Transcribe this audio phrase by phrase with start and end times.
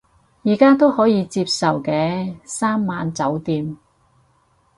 [0.43, 3.77] 而家都可以接受嘅，三晚酒店